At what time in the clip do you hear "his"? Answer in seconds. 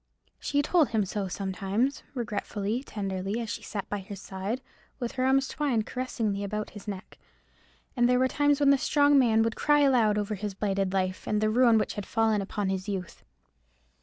3.99-4.19, 6.71-6.87, 10.33-10.55, 12.69-12.89